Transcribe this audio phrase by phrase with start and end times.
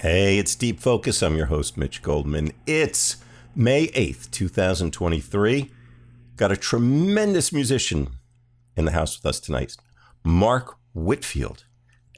[0.00, 1.22] Hey, it's Deep Focus.
[1.22, 2.52] I'm your host, Mitch Goldman.
[2.66, 3.18] It's
[3.54, 5.70] May 8th, 2023.
[6.36, 8.08] Got a tremendous musician
[8.78, 9.76] in the house with us tonight,
[10.24, 11.66] Mark Whitfield.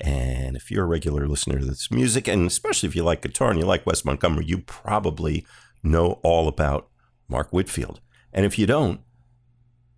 [0.01, 3.51] And if you're a regular listener to this music, and especially if you like guitar
[3.51, 5.45] and you like Wes Montgomery, you probably
[5.83, 6.89] know all about
[7.27, 8.01] Mark Whitfield.
[8.33, 9.01] And if you don't,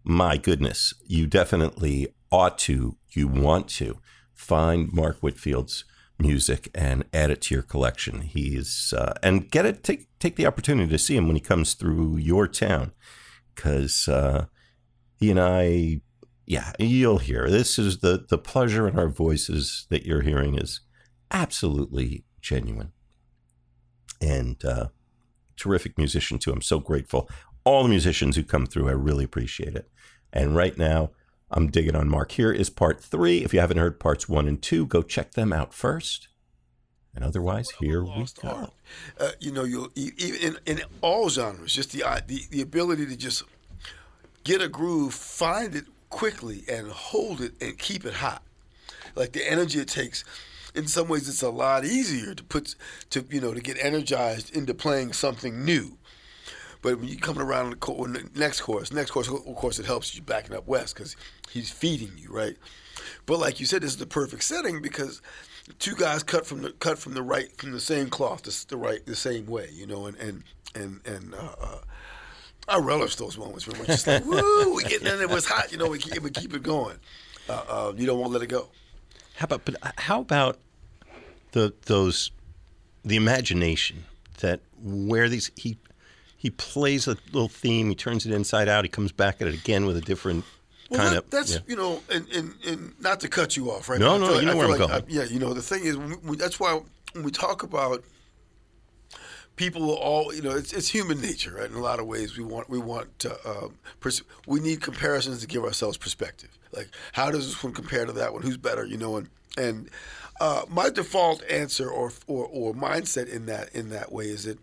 [0.02, 3.98] my goodness, you definitely ought to, you want to
[4.32, 5.84] find Mark Whitfield's
[6.18, 8.22] music and add it to your collection.
[8.22, 11.74] He's uh, and get it take take the opportunity to see him when he comes
[11.74, 12.92] through your town
[13.54, 14.46] because uh,
[15.16, 16.00] he and I,
[16.46, 20.80] yeah, you'll hear this is the the pleasure in our voices that you're hearing is
[21.30, 22.92] absolutely genuine
[24.20, 24.88] and uh,
[25.56, 26.52] terrific musician too.
[26.52, 27.28] I'm so grateful.
[27.64, 29.90] All the musicians who come through, I really appreciate it.
[30.32, 31.10] And right now,
[31.54, 32.32] I'm digging on Mark.
[32.32, 33.44] Here is part three.
[33.44, 36.26] If you haven't heard parts one and two, go check them out first.
[37.14, 38.70] And otherwise, here we go.
[39.20, 43.16] Uh, you know, you in, in all genres, just the, uh, the the ability to
[43.16, 43.44] just
[44.42, 48.42] get a groove, find it quickly, and hold it and keep it hot.
[49.14, 50.24] Like the energy it takes.
[50.74, 52.74] In some ways, it's a lot easier to put
[53.10, 55.98] to you know to get energized into playing something new.
[56.84, 60.20] But when you coming around the, next course, next course, of course, it helps you
[60.20, 61.16] backing up West because
[61.48, 62.56] he's feeding you, right?
[63.24, 65.22] But like you said, this is the perfect setting because
[65.78, 68.76] two guys cut from the cut from the right from the same cloth, the, the
[68.76, 71.34] right the same way, you know, and and and and.
[71.34, 71.78] Uh, uh,
[72.68, 75.88] I relish those moments where we're just like, "Woo, we it was hot," you know.
[75.88, 76.96] We keep, we keep it going.
[77.48, 78.68] Uh, uh, you don't want to let it go.
[79.36, 80.58] How about but how about
[81.52, 82.30] the those
[83.04, 84.04] the imagination
[84.40, 85.78] that where these he
[86.44, 89.54] he plays a little theme, he turns it inside out, he comes back at it
[89.54, 90.44] again with a different
[90.90, 91.30] well, kind that, of.
[91.30, 91.60] That's yeah.
[91.66, 93.98] you know, and, and and not to cut you off, right?
[93.98, 94.92] No, no, feel you know I where I'm like, going.
[94.92, 96.82] I, yeah, you know, the thing is, we, we, that's why
[97.14, 98.04] when we talk about
[99.56, 102.36] people are all you know it's, it's human nature right in a lot of ways
[102.36, 106.88] we want we want to, um, pers- we need comparisons to give ourselves perspective like
[107.12, 109.88] how does this one compare to that one who's better you know and and
[110.40, 114.58] uh, my default answer or, or or mindset in that in that way is that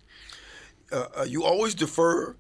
[0.92, 2.36] uh, uh, you always defer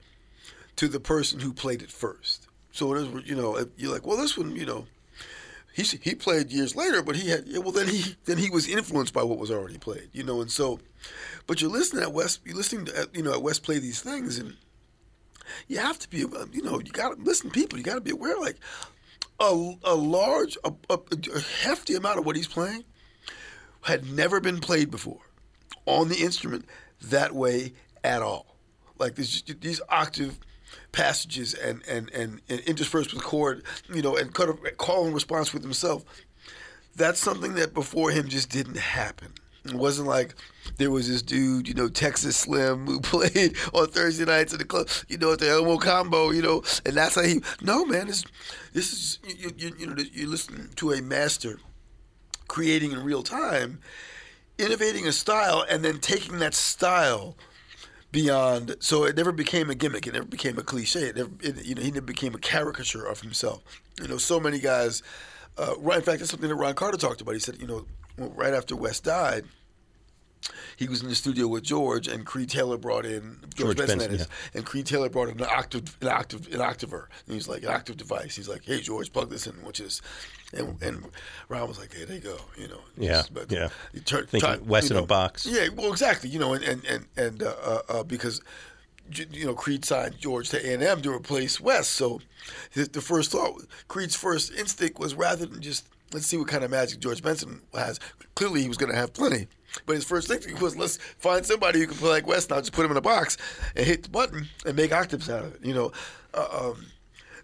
[0.76, 2.48] to the person who played it first.
[2.72, 4.88] So it is you know, you're like well this one you know
[5.74, 8.68] he he played years later, but he had yeah, well then he then he was
[8.68, 10.80] influenced by what was already played, you know, and so,
[11.48, 14.38] but you're listening at West, you're listening to you know at West play these things,
[14.38, 14.56] and
[15.68, 18.12] you have to be you know you got to listen, people, you got to be
[18.12, 18.58] aware like
[19.40, 21.00] a a large a, a,
[21.36, 22.84] a hefty amount of what he's playing
[23.82, 25.22] had never been played before
[25.86, 26.66] on the instrument
[27.02, 27.74] that way
[28.04, 28.56] at all,
[28.98, 30.40] like this these octave
[30.92, 33.64] passages and, and, and, and interspersed with chord,
[33.94, 36.04] you know, and cut a call and response with himself.
[36.96, 39.34] That's something that before him just didn't happen.
[39.64, 40.36] It wasn't like
[40.78, 44.66] there was this dude, you know, Texas Slim, who played on Thursday nights at the
[44.66, 47.42] club, you know, at the Elmo Combo, you know, and that's how he.
[47.62, 48.24] No, man, this,
[48.74, 51.60] this is you, you, you know, you're listening to a master
[52.48, 53.80] creating in real time,
[54.58, 57.38] innovating a style, and then taking that style
[58.12, 58.76] beyond.
[58.80, 60.08] So it never became a gimmick.
[60.08, 61.08] It never became a cliche.
[61.08, 63.64] It never, it, you know, he never became a caricature of himself.
[64.02, 65.04] You know, so many guys.
[65.58, 67.34] Uh, right, in fact, that's something that Ron Carter talked about.
[67.34, 67.86] He said, you know,
[68.18, 69.44] right after West died,
[70.78, 74.00] he was in the studio with George, and Creed Taylor brought in George, George Benson,
[74.00, 77.10] Benson, is, and Creed Taylor brought in an octave, an octave, an octaver.
[77.26, 78.36] And he's like an octave device.
[78.36, 80.02] He's like, "Hey, George, plug this in," which is,
[80.54, 81.06] and, and
[81.50, 82.82] Ron was like, "There they go," you know.
[82.98, 83.70] Yeah, but yeah.
[83.94, 85.46] You turn, Thinking try- Wes you in a box.
[85.46, 86.30] Yeah, well, exactly.
[86.30, 88.42] You know, and and and, and uh, uh, uh, because
[89.14, 91.92] you know, Creed signed George to A&M to replace West.
[91.92, 92.22] So
[92.74, 96.72] the first thought, Creed's first instinct was rather than just let's see what kind of
[96.72, 98.00] magic George Benson has.
[98.36, 99.48] Clearly, he was going to have plenty.
[99.86, 102.60] But his first instinct was let's find somebody who can play like West now.
[102.60, 103.38] Just put him in a box
[103.76, 105.66] and hit the button and make octaves out of it.
[105.66, 105.92] You know,
[106.34, 106.88] uh, um,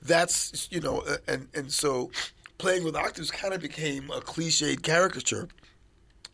[0.02, 2.12] that's you know, uh, and and so
[2.58, 5.48] playing with octaves kind of became a cliched caricature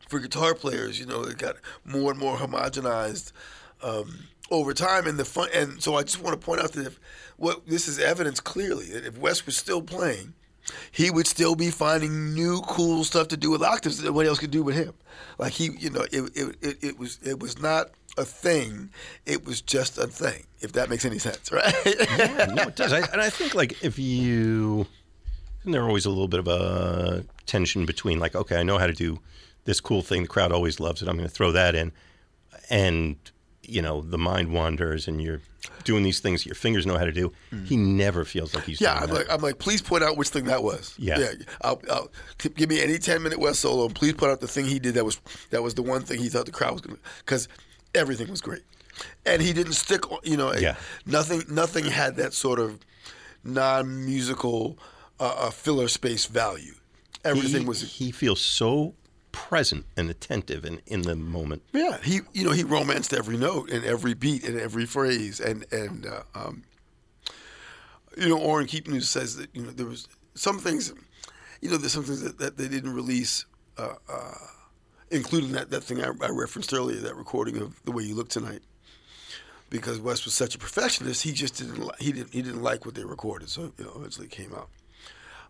[0.07, 0.99] for guitar players.
[0.99, 3.31] You know, it got more and more homogenized.
[3.81, 6.85] Um, over time, and the fun, and so I just want to point out that
[6.85, 6.99] if
[7.37, 10.33] what this is evidence clearly that if West was still playing,
[10.91, 14.39] he would still be finding new cool stuff to do with octaves that nobody else
[14.39, 14.93] could do with him.
[15.37, 18.89] Like he, you know, it, it, it, it was it was not a thing;
[19.25, 20.45] it was just a thing.
[20.61, 21.73] If that makes any sense, right?
[21.85, 22.93] yeah, no, it does.
[22.93, 24.85] I, and I think like if you,
[25.63, 28.87] and there's always a little bit of a tension between like, okay, I know how
[28.87, 29.19] to do
[29.65, 30.23] this cool thing.
[30.23, 31.07] The crowd always loves it.
[31.07, 31.91] I'm going to throw that in,
[32.69, 33.15] and
[33.63, 35.41] you know the mind wanders and you're
[35.83, 37.31] doing these things your fingers know how to do.
[37.65, 38.81] He never feels like he's Mm.
[38.81, 39.15] Yeah, doing I'm that.
[39.15, 40.95] like, I'm like, please point out which thing that was.
[40.97, 41.19] Yeah.
[41.19, 41.31] yeah.
[41.61, 42.11] I'll, I'll
[42.55, 44.93] give me any ten minute West solo, and please point out the thing he did
[44.95, 45.19] that was
[45.51, 47.47] that was the one thing he thought the crowd was going to, because
[47.95, 48.63] everything was great,
[49.25, 50.11] and he didn't stick.
[50.11, 50.75] on- You know, Yeah.
[51.05, 52.79] nothing nothing had that sort of
[53.43, 54.77] non musical
[55.19, 56.73] uh, uh, filler space value.
[57.25, 58.95] Everything he, was he feels so
[59.33, 61.63] present and attentive and in the moment.
[61.73, 65.65] Yeah, he you know he romanced every note and every beat and every phrase and
[65.73, 66.63] and uh, um,
[68.15, 70.93] you know Orrin Keepnews says that you know there was some things,
[71.61, 73.45] you know there's some things that, that they didn't release,
[73.77, 74.33] uh, uh,
[75.11, 78.29] including that that thing I, I referenced earlier, that recording of the way you look
[78.29, 78.61] tonight.
[79.69, 82.85] Because West was such a perfectionist, he just didn't li- he didn't he didn't like
[82.85, 84.69] what they recorded, so you know eventually it came out.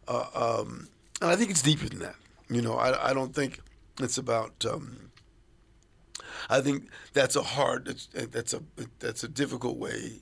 [0.08, 0.88] Uh, um,
[1.22, 2.16] and I think it's deeper than that.
[2.50, 3.60] You know, I, I don't think
[4.00, 4.66] it's about.
[4.66, 5.12] Um,
[6.50, 7.86] I think that's a hard.
[7.86, 8.62] That's, a
[9.00, 10.22] that's a difficult way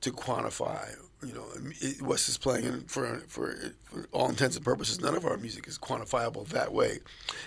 [0.00, 0.94] to quantify.
[1.24, 1.46] You know,
[1.80, 5.00] it, West is playing in, for, for for all intents and purposes.
[5.00, 6.98] None of our music is quantifiable that way.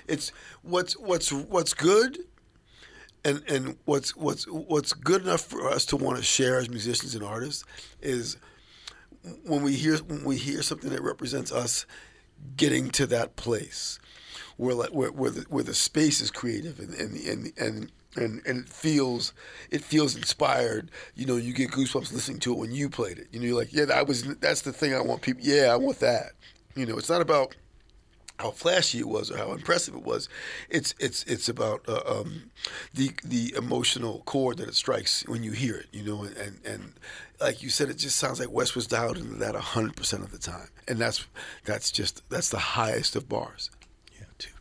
[0.08, 0.32] It's
[0.62, 2.20] what's what's what's good,
[3.26, 7.16] and and what's what's what's good enough for us to want to share as musicians
[7.16, 7.66] and artists
[8.02, 8.38] is
[9.44, 11.86] when we hear when we hear something that represents us
[12.56, 14.00] getting to that place
[14.58, 18.60] where where where the, where the space is creative and and and and and, and
[18.60, 19.34] it feels
[19.72, 20.92] it feels inspired.
[21.16, 23.28] You know, you get goosebumps listening to it when you played it.
[23.32, 25.44] You know, you're like, yeah, that was that's the thing I want people.
[25.44, 26.32] Yeah, I want that.
[26.76, 27.56] You know, it's not about
[28.40, 30.28] how flashy it was or how impressive it was.
[30.70, 32.52] It's it's it's about uh, um,
[32.94, 35.88] the the emotional chord that it strikes when you hear it.
[35.92, 36.94] You know, and, and and
[37.40, 40.32] like you said, it just sounds like West was dialed into that hundred percent of
[40.32, 41.26] the time, and that's
[41.64, 43.70] that's just that's the highest of bars.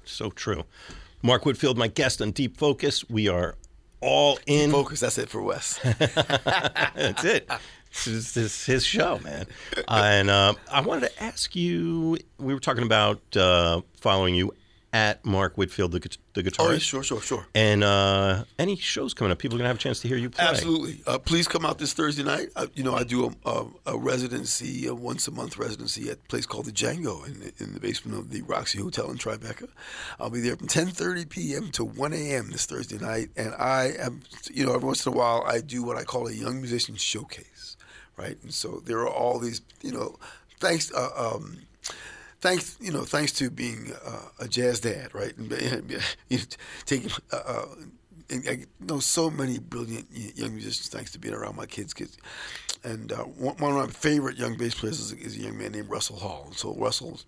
[0.05, 0.65] So true.
[1.23, 3.09] Mark Whitfield, my guest on Deep Focus.
[3.09, 3.57] We are
[4.01, 4.71] all in.
[4.71, 5.01] Focus.
[5.01, 5.79] That's it for Wes.
[5.99, 7.49] That's it.
[7.91, 9.47] This is, this is his show, man.
[9.89, 12.19] and uh, I wanted to ask you.
[12.39, 14.53] We were talking about uh, following you
[14.95, 15.99] at Mark Whitfield, the,
[16.35, 16.61] the guitarist.
[16.61, 17.45] oh, yeah, sure, sure, sure.
[17.53, 20.31] And uh, any shows coming up, people are gonna have a chance to hear you
[20.31, 20.45] play.
[20.45, 21.01] Absolutely.
[21.05, 22.51] Uh, please come out this Thursday night.
[22.55, 26.19] Uh, you know, I do a, a, a residency, a once a month residency at
[26.19, 29.19] a place called the Django in the, in the basement of the Roxy Hotel in
[29.19, 29.69] Tribeca.
[30.21, 31.71] I'll be there from 10:30 p.m.
[31.73, 32.51] to 1 a.m.
[32.53, 34.21] this Thursday night, and I am,
[34.53, 36.95] you know, every once in a while I do what I call a young musician
[36.95, 37.77] showcase,
[38.17, 38.37] right?
[38.45, 40.21] And so there are all these, you know,
[40.61, 40.95] thanks.
[40.95, 41.59] Uh, um,
[42.45, 45.33] thanks, you know, thanks to being uh, a jazz dad, right?
[46.85, 47.67] Taking, uh, uh,
[48.31, 51.95] I know so many brilliant young musicians thanks to being around my kids.
[51.95, 52.19] kids.
[52.85, 56.17] And uh, one, of my favorite young bass players is, a young man named Russell
[56.17, 56.53] Hall.
[56.55, 57.25] So Russell's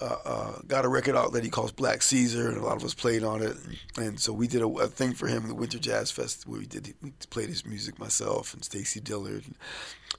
[0.00, 2.84] uh, uh, got a record out that he calls Black Caesar, and a lot of
[2.84, 3.56] us played on it.
[3.96, 6.66] And so we did a, a thing for him the Winter Jazz Fest where we
[6.66, 9.54] did we played his music myself and Stacy Dillard and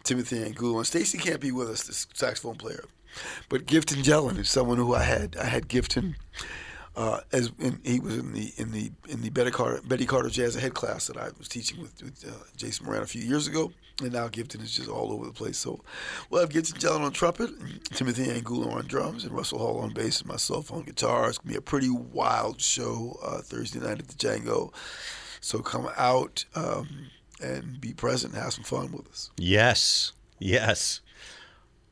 [0.04, 0.78] Timothy Angulo.
[0.78, 2.86] And Stacy can't be with us, this saxophone player,
[3.50, 5.36] but Giveton Gelin is someone who I had.
[5.38, 6.16] I had Giveton.
[6.96, 7.52] Uh, as
[7.84, 11.06] he was in the in the in the Betty Carter Betty Carter Jazz Ahead class
[11.06, 13.72] that I was teaching with, with uh, Jason Moran a few years ago,
[14.02, 15.60] and now Giveton is just all over the place.
[15.60, 15.80] So
[16.32, 17.52] we'll have Giveton Gelin on trumpet,
[17.92, 21.30] Timothy Angulo on drums, and Russell Hall on bass, and myself on guitar.
[21.30, 24.74] It's gonna be a pretty wild show uh, Thursday night at the Django.
[25.40, 27.10] So come out um,
[27.40, 29.30] and be present and have some fun with us.
[29.38, 31.02] Yes, yes.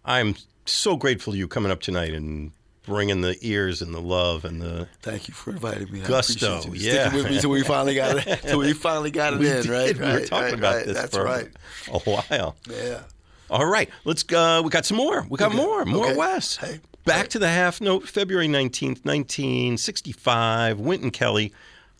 [0.03, 2.51] I'm so grateful to you coming up tonight and
[2.85, 6.03] bringing the ears and the love and the Thank you for inviting me.
[6.03, 6.91] I Gusto, you yeah.
[7.09, 8.41] sticking with me until we finally got it.
[8.43, 9.67] Till we finally got it We in, did.
[9.67, 9.97] right?
[9.97, 10.85] We were right, talking right, about right.
[10.85, 11.47] this That's for right.
[11.91, 12.55] a while.
[12.69, 13.01] Yeah.
[13.49, 14.23] All right, let's.
[14.31, 15.25] Uh, we got some more.
[15.29, 15.57] We got Okay.
[15.57, 15.85] more.
[15.85, 16.15] More Okay.
[16.17, 16.57] Wes.
[16.57, 16.79] Hey.
[17.05, 18.07] Back to the half note.
[18.09, 20.79] February nineteenth, nineteen sixty-five.
[20.79, 21.53] Wynton Kelly.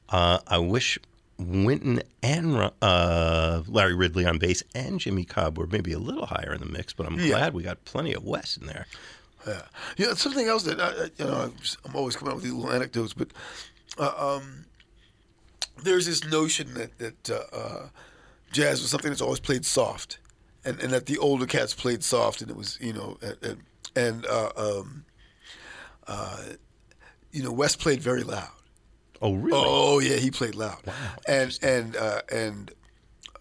[0.10, 0.98] Uh, I wish
[1.38, 6.54] Wynton and uh, Larry Ridley on bass and Jimmy Cobb were maybe a little higher
[6.54, 7.28] in the mix, but I'm Yeah.
[7.28, 8.88] glad we got plenty of Wes in there.
[9.46, 9.62] Yeah,
[9.98, 11.52] you know, something else that I, you know,
[11.86, 13.28] I'm, always coming up with these little anecdotes, but
[14.00, 14.66] uh, um,
[15.84, 17.88] there's this notion that that uh, uh,
[18.52, 20.18] jazz was something that's always played soft,
[20.64, 23.58] and, and that the older cats played soft, and it was you know, and, and,
[23.96, 25.06] and uh, um,
[26.08, 26.42] uh,
[27.32, 28.50] you know, West played very loud.
[29.26, 29.58] Oh, really?
[29.60, 30.94] Oh yeah, he played loud, Wow.
[31.28, 32.72] and and uh, and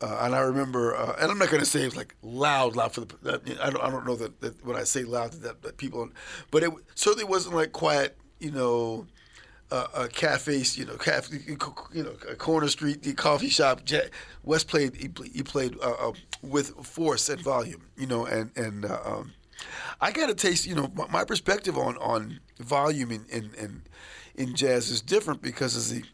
[0.01, 2.75] uh, and I remember, uh, and I'm not going to say it was like loud,
[2.75, 3.59] loud for the.
[3.63, 6.09] I don't, I don't know that, that when I say loud that, that people,
[6.51, 9.07] but it certainly wasn't like quiet, you know,
[9.71, 11.39] uh, a cafe, you know, cafe,
[11.93, 13.81] you know, a corner street, the coffee shop.
[14.43, 16.13] West played, he, he played uh, uh,
[16.43, 19.33] with force and volume, you know, and and uh, um,
[20.01, 23.83] I got to taste, you know, my, my perspective on on volume and and, in
[24.35, 26.05] in jazz is different because as the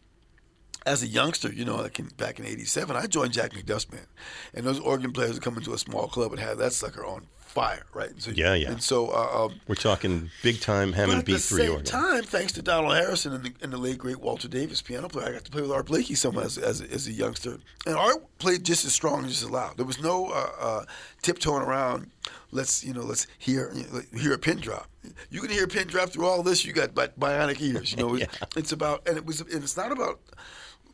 [0.83, 4.07] as a youngster, you know, like in, back in '87, I joined Jack McDuff's band,
[4.53, 7.27] and those organ players would come into a small club and have that sucker on
[7.51, 8.09] fire, right?
[8.17, 8.71] So, Yeah, yeah.
[8.71, 11.85] And so, uh, um, We're talking big time Hammond at the B3 same organ.
[11.85, 15.27] time, thanks to Donald Harrison and the, and the late great Walter Davis, piano player,
[15.29, 17.95] I got to play with Art Blakey some as, as, a, as a youngster, and
[17.95, 19.77] Art played just as strong and just as loud.
[19.77, 20.85] There was no uh, uh,
[21.21, 22.09] tiptoeing around.
[22.51, 24.87] Let's you know, let's hear you know, hear a pin drop.
[25.29, 26.65] You can hear a pin drop through all this.
[26.65, 27.91] You got bionic ears.
[27.91, 28.25] You know, Yeah.
[28.57, 30.19] it's about and it was and it's not about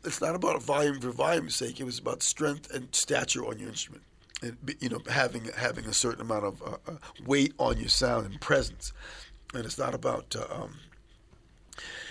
[0.04, 1.80] it's not about volume for volume's sake.
[1.80, 4.04] It was about strength and stature on your instrument,
[4.80, 8.40] you know having having a certain amount of uh, uh, weight on your sound and
[8.40, 8.92] presence.
[9.54, 10.36] And it's not about.
[10.36, 10.74] Uh, um,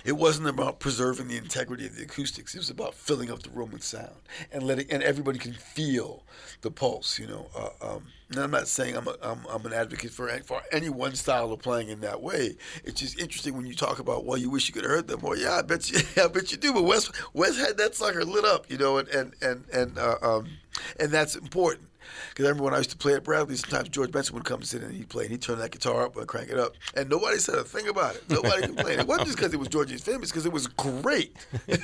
[0.05, 2.55] it wasn't about preserving the integrity of the acoustics.
[2.55, 4.15] It was about filling up the room with sound
[4.53, 6.23] and letting and everybody can feel
[6.61, 7.19] the pulse.
[7.19, 10.29] You know, uh, um, and I'm not saying I'm, a, I'm I'm an advocate for
[10.45, 12.55] for any one style of playing in that way.
[12.85, 15.21] It's just interesting when you talk about well, you wish you could have heard them
[15.21, 15.35] more.
[15.35, 16.73] Yeah, I bet you, I bet you do.
[16.73, 18.71] But Wes Wes had that sucker lit up.
[18.71, 20.47] You know, and and and and uh, um,
[20.99, 21.87] and that's important.
[22.29, 24.61] Because I remember when I used to play at Bradley, sometimes George Benson would come
[24.63, 26.73] sit in and he'd play, and he'd turn that guitar up and crank it up,
[26.95, 28.23] and nobody said a thing about it.
[28.29, 29.01] Nobody complained.
[29.01, 31.35] It wasn't just because it was George's famous, because it was great.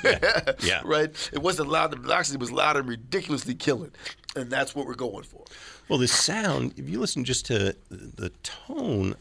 [0.62, 0.80] Yeah.
[0.84, 1.10] Right?
[1.32, 3.90] It wasn't loud and obnoxious, it was loud and ridiculously killing.
[4.36, 5.44] And that's what we're going for.
[5.88, 9.14] Well, the sound, if you listen just to the tone,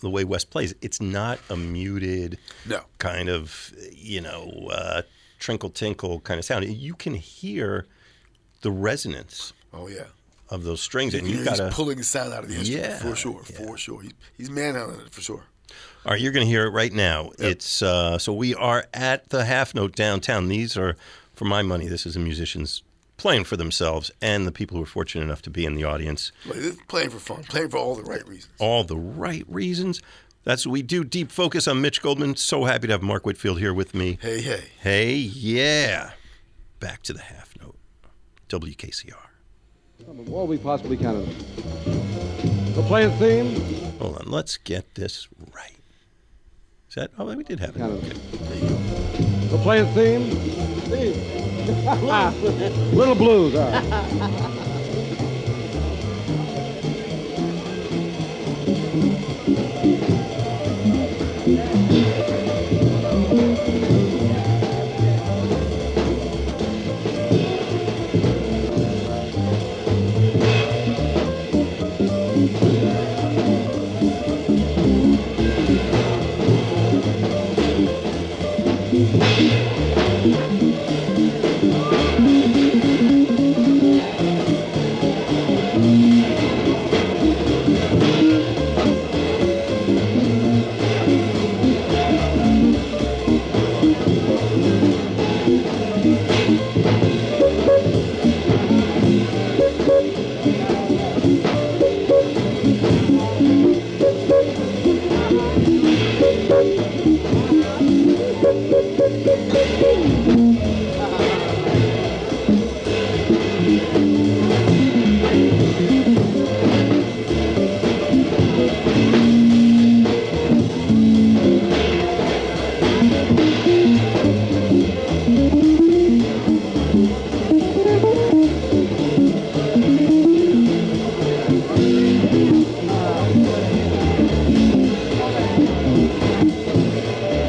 [0.00, 2.82] the way West plays, it's not a muted No.
[2.98, 5.02] kind of, you know, uh,
[5.40, 6.64] trinkle tinkle kind of sound.
[6.66, 7.86] You can hear
[8.60, 10.04] the resonance Oh, yeah.
[10.52, 11.70] Of those strings, and You got to.
[11.70, 13.56] pulling the sound out of the instrument, Yeah, for sure, yeah.
[13.66, 14.02] for sure.
[14.02, 15.44] He's, he's manhandling it, for sure.
[16.04, 17.30] All right, you're going to hear it right now.
[17.38, 20.48] It's uh, so we are at the Half Note downtown.
[20.48, 20.96] These are,
[21.34, 22.82] for my money, this is the musicians
[23.16, 26.32] playing for themselves and the people who are fortunate enough to be in the audience.
[26.44, 28.52] Like, this is playing for fun, playing for all the right reasons.
[28.58, 30.02] all the right reasons.
[30.44, 31.04] That's what we do.
[31.04, 32.34] Deep focus on Mitch Goldman.
[32.36, 34.18] So happy to have Mark Whitfield here with me.
[34.20, 34.64] Hey, hey.
[34.80, 36.10] Hey, yeah.
[36.80, 37.76] Back to the half note.
[38.48, 39.14] WKCR.
[40.32, 42.74] All we possibly can of it.
[42.74, 43.54] The playing theme,
[44.00, 44.26] Hold on.
[44.30, 45.76] Let's get this right.
[46.88, 47.10] Is that?
[47.18, 47.80] Oh, we did have it.
[47.80, 48.08] Okay.
[48.08, 48.76] There you go.
[48.76, 50.30] the playing theme.
[50.90, 51.32] Theme.
[52.96, 53.54] Little blues.
[53.54, 54.58] All right.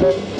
[0.04, 0.33] Yeah,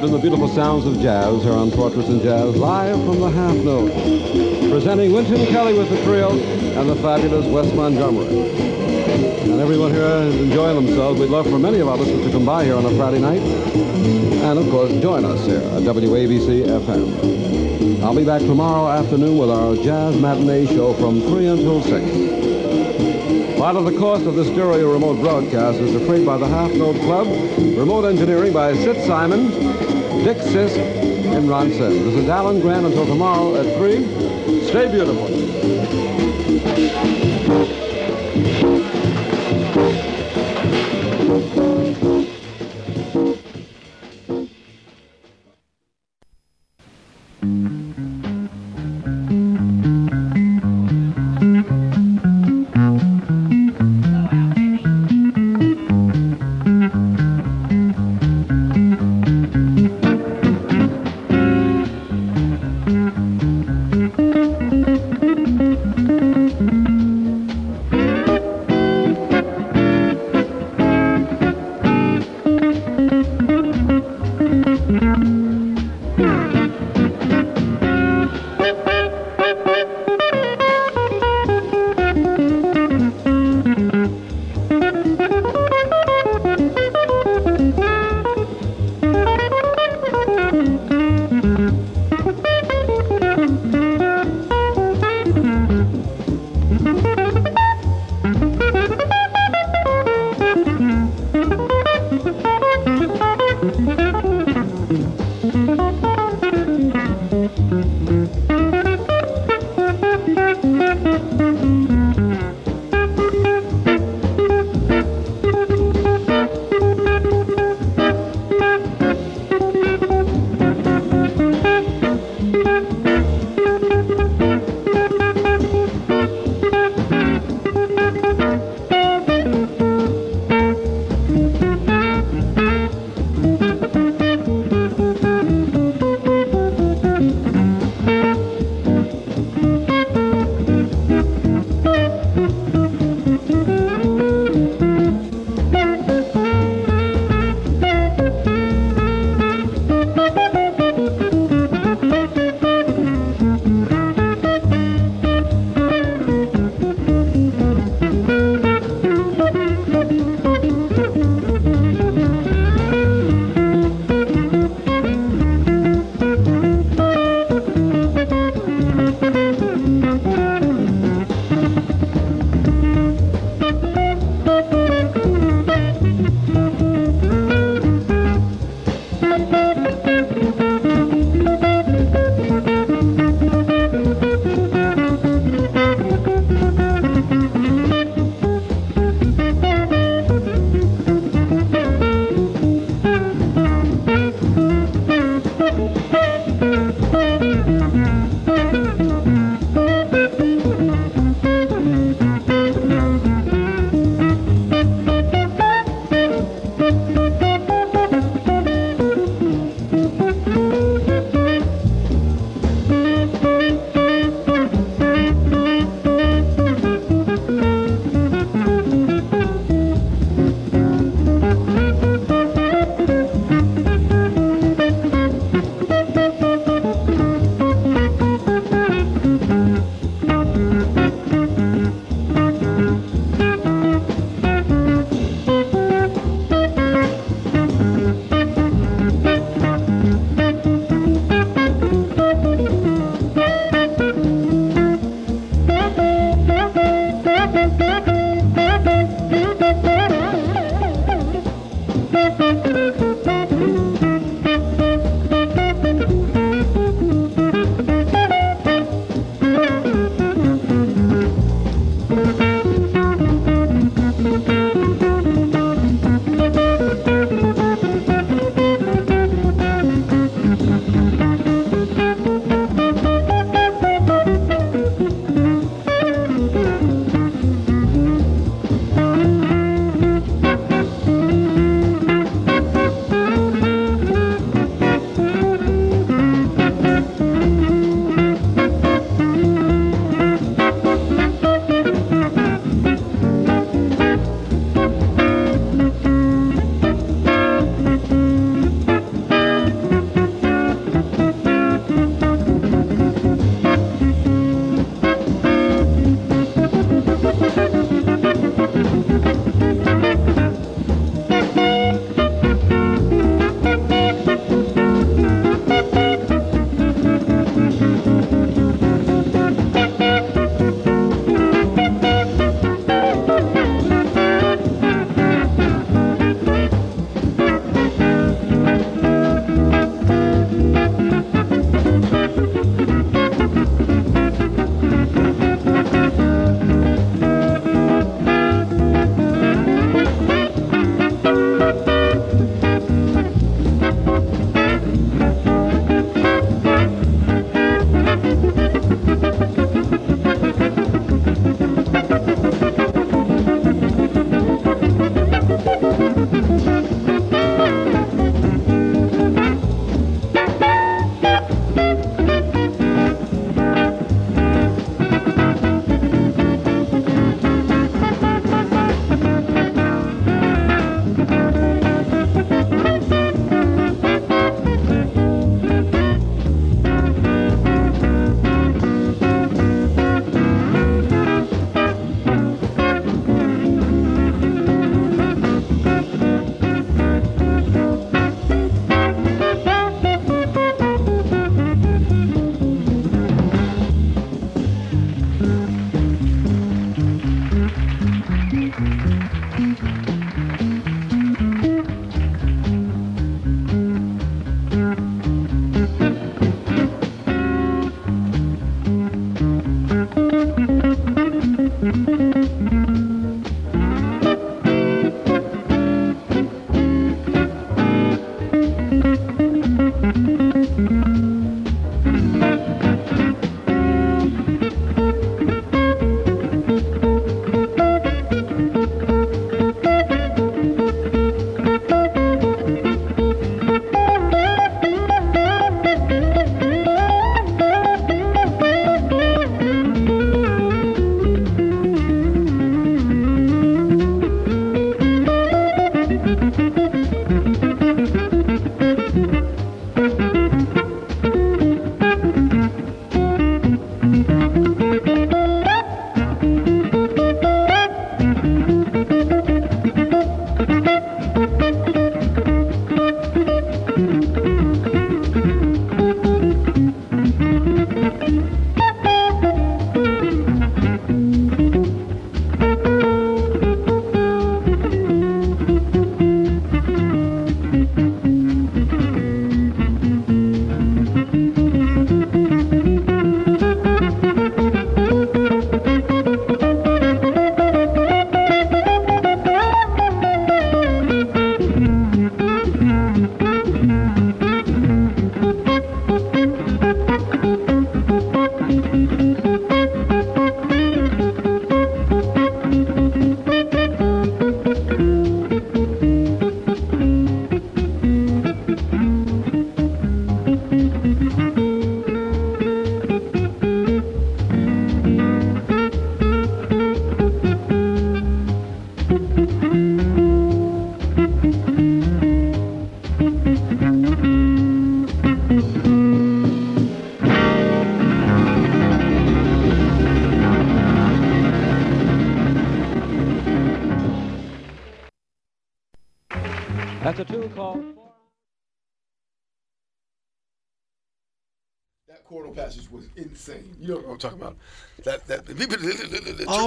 [0.00, 3.56] been the beautiful sounds of jazz here on Portraits in Jazz, live from the half
[3.56, 3.90] note.
[4.70, 8.28] Presenting Wynton Kelly with the trio and the fabulous Wes Montgomery.
[8.28, 11.18] And everyone here is enjoying themselves.
[11.18, 13.40] We'd love for many of our listeners to come by here on a Friday night.
[13.40, 18.02] And, of course, join us here at WABC FM.
[18.02, 23.58] I'll be back tomorrow afternoon with our jazz matinee show from 3 until 6.
[23.58, 26.94] Part of the cost of this stereo remote broadcast is defrayed by the Half Note
[27.00, 27.26] Club.
[27.76, 29.50] Remote engineering by Sid Simon,
[30.24, 30.76] Dick Sisk,
[31.34, 31.70] and Ron.
[31.70, 34.04] This is Alan Grant until tomorrow at 3.
[34.66, 35.28] Stay beautiful.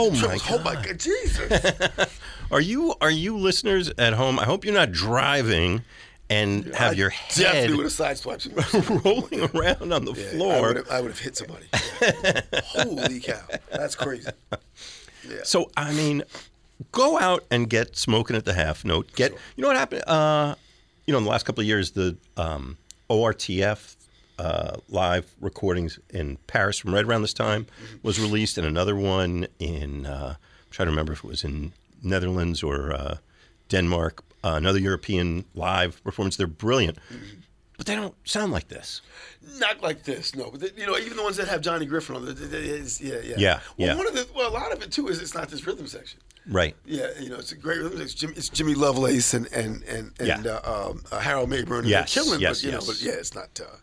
[0.01, 0.85] Oh, my Oh my God.
[0.87, 2.19] God, Jesus!
[2.51, 4.37] Are you are you listeners at home?
[4.37, 5.83] I hope you're not driving
[6.29, 9.05] and have I your definitely head would have sideswiped.
[9.05, 10.67] rolling around on the Yeah, I floor.
[10.67, 11.65] would have- I would have hit somebody.
[12.65, 13.39] Holy cow,
[13.71, 14.29] that's crazy.
[15.43, 16.23] So I mean,
[16.91, 19.13] go out and get smoking at the half note.
[19.15, 20.03] Get you know what happened?
[20.07, 20.55] Uh,
[21.05, 22.77] you know, in the last couple of years, the um,
[23.09, 23.95] ORTF
[24.41, 27.65] uh, live recordings in Paris from right around this time
[28.04, 31.71] was released, and another one in uh, I'm trying to remember if it was in
[32.04, 33.15] Netherlands or uh,
[33.69, 34.23] Denmark.
[34.43, 36.36] Uh, another European live performance.
[36.38, 36.97] They're brilliant,
[37.77, 39.01] but they don't sound like this.
[39.60, 40.49] Not like this, no.
[40.51, 43.36] But the, you know, even the ones that have Johnny Griffin on, it's- yeah, yeah,
[43.38, 43.95] Yeah, Well, yeah.
[43.95, 46.19] one of the well, a lot of it too is it's not this rhythm section.
[46.47, 46.75] Right.
[46.86, 48.01] Yeah, you know, it's a great rhythm.
[48.01, 50.54] It's Jimmy, it's Jimmy Lovelace and and and, and Yeah.
[50.56, 51.80] uh, um, uh, Harold Mabern.
[51.80, 52.82] And Yes, killing, yes, but you yes.
[52.82, 53.77] know, but yeah, it's not uh,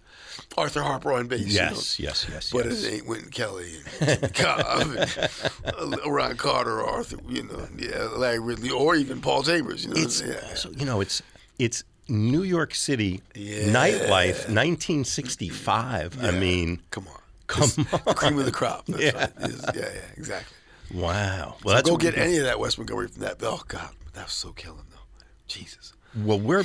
[0.57, 1.41] Arthur Harper on bass.
[1.47, 2.11] Yes, you know?
[2.11, 2.85] yes, yes, But yes.
[2.85, 8.09] it ain't Wynton Kelly and Cobb and uh, Ron Carter or Arthur, you know, yeah,
[8.17, 9.85] Larry Ridley, or even Paul Chambers.
[9.85, 10.49] You know, It's yeah, yeah.
[10.51, 11.23] also, you know, it's
[11.59, 16.25] it's New York City nightlife, 1965.
[16.25, 18.87] I mean, come on, come It's the cream of the crop.
[18.87, 19.19] That's Yeah.
[19.19, 19.33] right.
[19.75, 20.57] Yeah, yeah, exactly.
[20.95, 21.57] wow.
[21.65, 23.37] Well, that's Go get any of that West Montgomery from that.
[23.43, 25.25] Oh God, that was so killing though.
[25.47, 25.93] Jesus.
[26.17, 26.65] Well, we're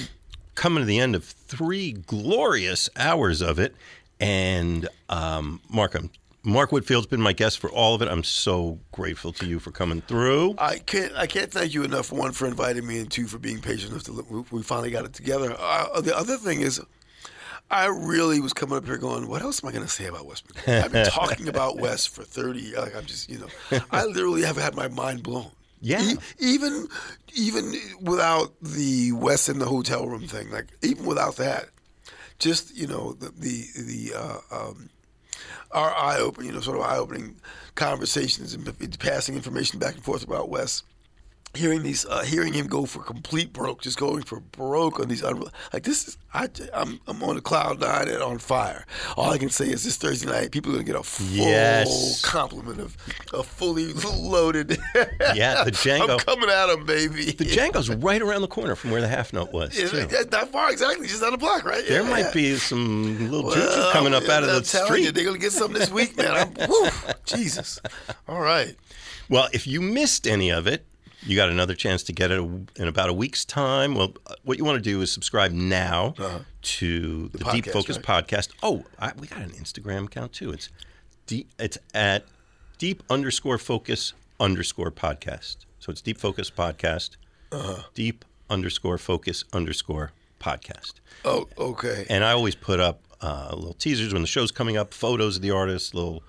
[0.56, 3.76] coming to the end of three glorious hours of it,
[4.20, 6.10] and um, Mark, I'm,
[6.44, 8.08] Mark Whitfield's been my guest for all of it.
[8.10, 10.56] I'm so grateful to you for coming through.
[10.58, 11.14] I can't.
[11.16, 12.12] I can't thank you enough.
[12.12, 14.46] One for inviting me, and two for being patient enough to.
[14.52, 15.56] We, finally got it together.
[15.58, 16.82] Uh, the other thing is,
[17.72, 20.26] I really was coming up here going, "What else am I going to say about
[20.26, 22.62] West?" I've been talking about West for thirty.
[22.62, 22.78] years.
[22.78, 25.52] Like I'm just, you know, I literally have had my mind blown.
[25.84, 26.02] Yeah.
[26.02, 26.88] E- even,
[27.36, 31.70] even without the West in the hotel room thing, like even without that,
[32.40, 34.14] just you know the the the.
[34.16, 34.90] Uh, um,
[35.72, 37.36] our eye opening, you know, sort of eye opening
[37.76, 40.84] conversations and passing information back and forth about Wes.
[41.56, 45.22] Hearing these, uh, hearing him go for complete broke, just going for broke on these,
[45.22, 48.88] unre- like this is, I, I'm, I'm on a cloud nine and on fire.
[49.16, 52.22] All I can say is this Thursday night, people are gonna get a full Yes.
[52.24, 52.98] complement of
[53.34, 54.80] a fully loaded.
[55.36, 56.10] Yeah, the Django.
[56.14, 57.26] I'm coming at him, baby.
[57.32, 59.78] The Django's right around the corner from where the half note was.
[59.78, 60.24] Yeah, too.
[60.26, 61.84] that far exactly, just down the block, right?
[61.88, 65.16] There Yeah, might be some little juju coming up out of the telling You, street.
[65.16, 66.52] they're gonna get something this week, man.
[66.58, 66.92] I'm,
[67.26, 67.80] Jesus.
[68.28, 68.76] All right.
[69.30, 70.86] Well, if you missed any of it,
[71.26, 73.96] you got another chance to get it in about a week's time.
[73.96, 76.14] Well, uh, what you want to do is subscribe now
[76.62, 77.56] to the, Deep Uh-huh.
[77.58, 78.28] podcast, Focus right?
[78.28, 78.50] podcast.
[78.62, 80.52] Oh, I, we got an Instagram account too.
[80.52, 80.70] It's
[81.28, 81.50] deep.
[81.60, 82.26] It's at
[82.78, 85.58] deep underscore focus underscore podcast.
[85.80, 87.12] So it's Deep Focus Podcast,
[87.52, 87.84] Uh-huh.
[87.94, 90.94] Deep underscore Focus underscore podcast.
[91.26, 92.06] Oh, okay.
[92.10, 95.42] And I always put up uh, little teasers when the show's coming up, photos of
[95.42, 96.24] the artist, little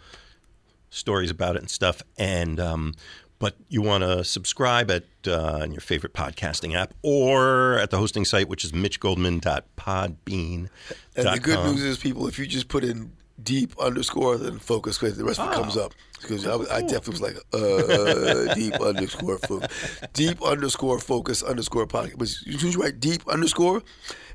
[0.90, 2.02] stories about it and stuff.
[2.18, 2.94] And um,
[3.38, 8.24] but you want to subscribe at uh, your favorite podcasting app or at the hosting
[8.24, 10.68] site, which is mitchgoldman.podbean.
[11.16, 14.96] And the good news is, people, if you just put in deep underscore then focus,
[14.98, 15.92] because the rest of it comes up.
[16.20, 22.16] Because I, I definitely was like, uh, deep underscore focus, deep underscore focus underscore podcast.
[22.16, 23.82] But as soon as you write deep underscore,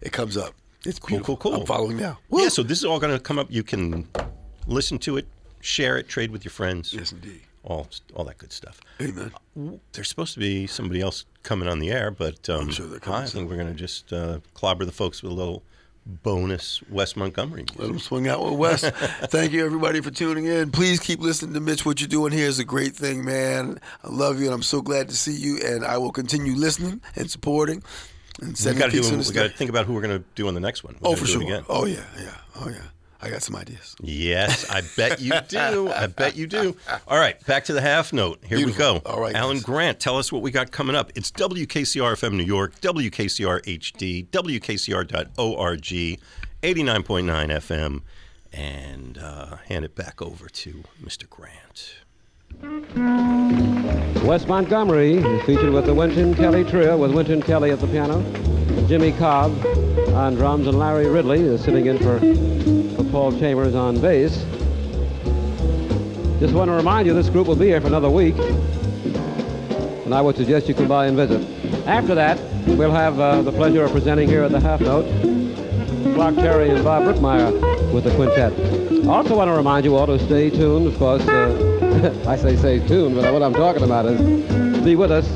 [0.02, 0.54] it comes up.
[0.86, 1.38] It's Cool, beautiful.
[1.38, 1.62] cool, cool.
[1.62, 2.20] I'm following now.
[2.32, 3.48] Yeah, so this is all going to come up.
[3.50, 4.08] You can
[4.68, 5.28] listen to it,
[5.62, 7.42] share it, trade with your friends, Yes, indeed.
[7.70, 8.80] All all that good stuff.
[9.02, 9.32] Amen.
[9.94, 13.22] There's supposed to be somebody else coming on the air, but um, sure they're coming
[13.22, 15.64] I think we're going to just uh, clobber the folks with a little
[16.06, 17.80] bonus West Montgomery music.
[17.80, 18.82] Let them swing out with Wes.
[19.30, 20.72] Thank you, everybody, for tuning in.
[20.72, 21.86] Please keep listening to Mitch.
[21.86, 23.80] What you're doing here is a great thing, man.
[24.04, 25.60] I love you, and I'm so glad to see you.
[25.64, 27.84] And I will continue listening and supporting
[28.42, 29.14] and We sending got to pics do.
[29.14, 29.58] in the We got to stuff.
[29.58, 30.96] think about who we're going to do on the next one.
[31.00, 31.64] We're Oh, for sure.
[31.70, 32.82] Oh yeah, yeah, oh yeah.
[33.22, 33.96] I got some ideas.
[34.02, 35.90] Yes, I bet you do.
[35.90, 36.78] I bet you do.
[37.08, 38.40] All right, back to the half note.
[38.46, 38.94] Here Beautiful.
[38.94, 39.10] we go.
[39.10, 39.64] All right, Alan guys.
[39.66, 41.12] Grant, tell us what we got coming up.
[41.16, 46.20] It's WKCR FM New York, WKCR HD, WKCR.org, 89.9
[46.64, 48.02] FM,
[48.54, 51.30] and uh, hand it back over to Mr.
[51.30, 51.96] Grant.
[54.26, 58.22] Wes Montgomery is featured with the Wynton Kelly Trio, with Wynton Kelly at the piano,
[58.88, 59.52] Jimmy Cobb
[60.13, 62.19] on drums, and Larry Ridley is sitting in for,
[62.95, 64.45] for Paul Chambers on bass.
[66.39, 68.36] Just want to remind you this group will be here for another week,
[70.06, 71.41] and I would suggest you come by and visit.
[71.86, 75.06] After that, we'll have uh, the pleasure of presenting here at the Half Note
[76.15, 78.54] Clark Terry and Bob Brookmeyer with the quintet.
[79.08, 81.28] Also want to remind you all to stay tuned, of course.
[81.28, 85.28] Uh, I say stay tuned, but what I'm talking about is be with us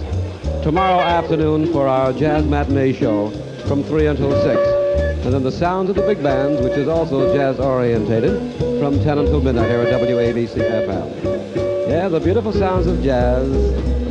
[0.64, 3.32] tomorrow afternoon for our jazz matinee show
[3.68, 5.26] from 3 until 6.
[5.26, 8.40] And then the sounds of the big bands, which is also jazz orientated,
[8.80, 11.90] from 10 until midnight here at WABC FM.
[11.90, 13.50] Yeah, the beautiful sounds of jazz,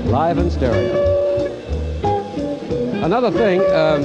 [0.07, 1.11] live in stereo.
[3.05, 4.05] Another thing, um,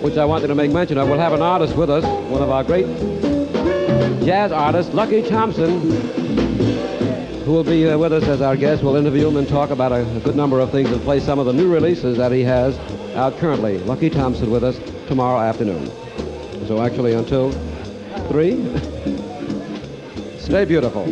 [0.00, 2.50] which I wanted to make mention of, we'll have an artist with us, one of
[2.50, 2.86] our great
[4.24, 5.80] jazz artists, Lucky Thompson,
[7.44, 8.82] who will be uh, with us as our guest.
[8.82, 11.38] We'll interview him and talk about a, a good number of things and play some
[11.38, 12.76] of the new releases that he has
[13.16, 13.78] out currently.
[13.78, 15.90] Lucky Thompson with us tomorrow afternoon.
[16.66, 17.50] So actually until
[18.28, 21.06] 3, stay beautiful.